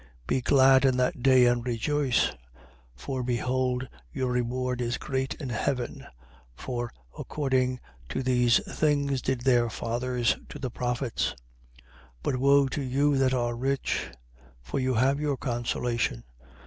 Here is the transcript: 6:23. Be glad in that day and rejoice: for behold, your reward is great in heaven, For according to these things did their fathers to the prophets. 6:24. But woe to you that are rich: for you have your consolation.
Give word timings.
6:23. 0.23 0.27
Be 0.27 0.41
glad 0.41 0.83
in 0.83 0.97
that 0.97 1.21
day 1.21 1.45
and 1.45 1.63
rejoice: 1.63 2.31
for 2.95 3.21
behold, 3.21 3.87
your 4.11 4.31
reward 4.31 4.81
is 4.81 4.97
great 4.97 5.35
in 5.35 5.49
heaven, 5.49 6.07
For 6.55 6.91
according 7.19 7.79
to 8.09 8.23
these 8.23 8.57
things 8.73 9.21
did 9.21 9.41
their 9.41 9.69
fathers 9.69 10.37
to 10.49 10.57
the 10.57 10.71
prophets. 10.71 11.35
6:24. 11.75 11.85
But 12.23 12.37
woe 12.37 12.67
to 12.69 12.81
you 12.81 13.15
that 13.19 13.35
are 13.35 13.55
rich: 13.55 14.09
for 14.59 14.79
you 14.79 14.95
have 14.95 15.19
your 15.19 15.37
consolation. 15.37 16.23